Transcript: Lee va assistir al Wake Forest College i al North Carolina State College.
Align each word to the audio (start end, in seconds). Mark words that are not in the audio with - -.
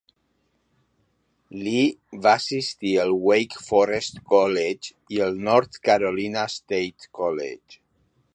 Lee 1.65 2.23
va 2.23 2.33
assistir 2.39 2.93
al 3.03 3.13
Wake 3.27 3.61
Forest 3.67 4.19
College 4.33 4.97
i 5.19 5.23
al 5.27 5.39
North 5.51 5.79
Carolina 5.91 6.49
State 6.59 7.13
College. 7.21 7.81